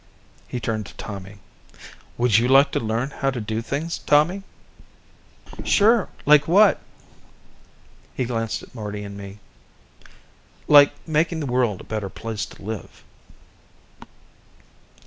[0.47, 1.37] He turned to Tommy.
[2.17, 4.41] "Would you like to learn how to do things, Tommy?"
[5.63, 6.09] "Sure.
[6.25, 6.81] Like what?"
[8.15, 9.37] He glanced at Marty and me.
[10.67, 13.03] "Like making the world a better place to live."